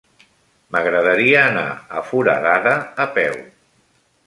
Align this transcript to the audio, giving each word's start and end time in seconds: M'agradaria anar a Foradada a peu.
M'agradaria 0.75 1.43
anar 1.51 1.67
a 1.99 2.03
Foradada 2.09 2.75
a 3.07 3.09
peu. 3.21 3.39